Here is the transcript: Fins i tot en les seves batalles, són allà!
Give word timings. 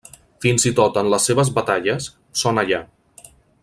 Fins 0.45 0.63
i 0.69 0.71
tot 0.79 0.97
en 1.03 1.11
les 1.15 1.29
seves 1.31 1.53
batalles, 1.59 2.11
són 2.45 2.63
allà! 2.63 2.85